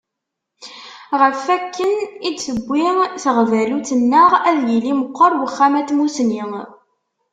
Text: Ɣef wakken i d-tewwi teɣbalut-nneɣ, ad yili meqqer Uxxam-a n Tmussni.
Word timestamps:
Ɣef 1.19 1.39
wakken 1.47 1.93
i 2.27 2.29
d-tewwi 2.33 2.87
teɣbalut-nneɣ, 3.23 4.29
ad 4.49 4.57
yili 4.67 4.93
meqqer 4.99 5.31
Uxxam-a 5.47 5.81
n 5.83 5.87
Tmussni. 5.89 6.43